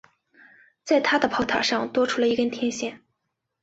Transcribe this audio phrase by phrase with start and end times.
[0.83, 3.03] 在它的炮塔上多出了一根天线。